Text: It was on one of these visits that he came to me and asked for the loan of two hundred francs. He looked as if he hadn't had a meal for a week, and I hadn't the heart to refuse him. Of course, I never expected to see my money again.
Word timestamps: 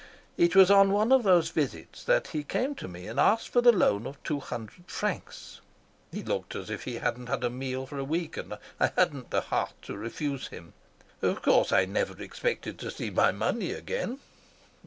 It 0.35 0.55
was 0.55 0.71
on 0.71 0.91
one 0.93 1.11
of 1.11 1.25
these 1.25 1.51
visits 1.51 2.03
that 2.05 2.29
he 2.29 2.41
came 2.43 2.73
to 2.73 2.87
me 2.87 3.05
and 3.05 3.19
asked 3.19 3.49
for 3.49 3.61
the 3.61 3.71
loan 3.71 4.07
of 4.07 4.17
two 4.23 4.39
hundred 4.39 4.89
francs. 4.89 5.61
He 6.11 6.23
looked 6.23 6.55
as 6.55 6.71
if 6.71 6.85
he 6.85 6.95
hadn't 6.95 7.27
had 7.27 7.43
a 7.43 7.51
meal 7.51 7.85
for 7.85 7.99
a 7.99 8.03
week, 8.03 8.35
and 8.35 8.57
I 8.79 8.91
hadn't 8.97 9.29
the 9.29 9.41
heart 9.41 9.73
to 9.83 9.95
refuse 9.95 10.47
him. 10.47 10.73
Of 11.21 11.43
course, 11.43 11.71
I 11.71 11.85
never 11.85 12.19
expected 12.19 12.79
to 12.79 12.89
see 12.89 13.11
my 13.11 13.31
money 13.31 13.73
again. 13.73 14.17